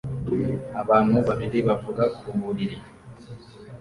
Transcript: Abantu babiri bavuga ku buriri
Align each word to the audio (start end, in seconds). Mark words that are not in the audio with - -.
Abantu 0.81 1.17
babiri 1.27 1.57
bavuga 1.67 2.03
ku 2.17 2.27
buriri 2.41 2.77